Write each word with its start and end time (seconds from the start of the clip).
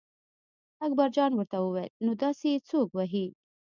اکبرجان 0.85 1.31
ورته 1.35 1.57
وویل 1.61 1.91
نو 2.05 2.11
داسې 2.23 2.45
یې 2.53 2.59
څوک 2.69 2.87
وهي. 2.93 3.27